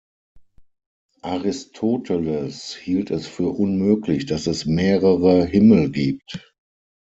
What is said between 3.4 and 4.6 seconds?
unmöglich, dass